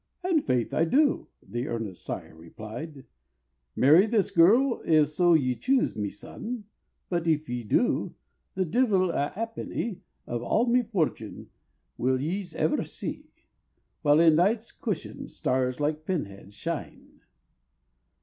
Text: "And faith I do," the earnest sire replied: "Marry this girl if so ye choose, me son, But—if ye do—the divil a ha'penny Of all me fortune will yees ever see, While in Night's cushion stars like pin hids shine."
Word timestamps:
"And 0.23 0.43
faith 0.43 0.73
I 0.73 0.83
do," 0.85 1.27
the 1.47 1.67
earnest 1.67 2.03
sire 2.03 2.35
replied: 2.35 3.05
"Marry 3.75 4.07
this 4.07 4.31
girl 4.31 4.81
if 4.83 5.09
so 5.09 5.35
ye 5.35 5.53
choose, 5.53 5.95
me 5.95 6.09
son, 6.09 6.63
But—if 7.09 7.47
ye 7.47 7.63
do—the 7.63 8.65
divil 8.65 9.11
a 9.11 9.29
ha'penny 9.29 10.01
Of 10.25 10.41
all 10.41 10.65
me 10.65 10.81
fortune 10.81 11.51
will 11.99 12.19
yees 12.19 12.55
ever 12.55 12.83
see, 12.83 13.27
While 14.01 14.19
in 14.19 14.37
Night's 14.37 14.71
cushion 14.71 15.29
stars 15.29 15.79
like 15.79 16.03
pin 16.07 16.25
hids 16.25 16.55
shine." 16.55 17.21